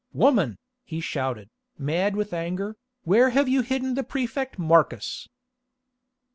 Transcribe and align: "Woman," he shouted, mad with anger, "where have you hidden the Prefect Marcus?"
"Woman," 0.13 0.57
he 0.83 0.99
shouted, 0.99 1.51
mad 1.77 2.15
with 2.15 2.33
anger, 2.33 2.75
"where 3.03 3.29
have 3.29 3.47
you 3.47 3.61
hidden 3.61 3.93
the 3.93 4.03
Prefect 4.03 4.57
Marcus?" 4.57 5.29